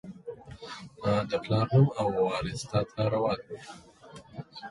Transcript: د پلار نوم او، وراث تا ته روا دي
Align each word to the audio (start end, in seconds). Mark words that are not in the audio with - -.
د 1.29 1.31
پلار 1.43 1.67
نوم 1.73 1.87
او، 1.99 2.07
وراث 2.27 2.61
تا 2.69 2.79
ته 2.91 3.01
روا 3.13 3.33
دي 3.43 3.57